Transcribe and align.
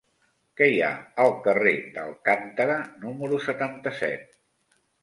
Què 0.61 0.69
hi 0.69 0.79
ha 0.87 0.89
al 1.25 1.35
carrer 1.49 1.75
d'Alcántara 1.99 2.81
número 3.07 3.43
setanta-set? 3.51 4.31